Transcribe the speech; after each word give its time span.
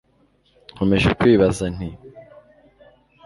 Nkomeje 0.73 1.09
kwibaza 1.19 1.63
nti 1.75 1.89